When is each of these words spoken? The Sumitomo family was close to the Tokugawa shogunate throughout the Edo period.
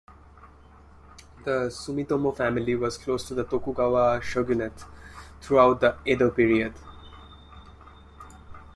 The 1.45 1.67
Sumitomo 1.69 2.35
family 2.35 2.73
was 2.73 2.97
close 2.97 3.27
to 3.27 3.35
the 3.35 3.43
Tokugawa 3.43 4.19
shogunate 4.23 4.85
throughout 5.41 5.79
the 5.79 5.95
Edo 6.07 6.31
period. 6.31 6.73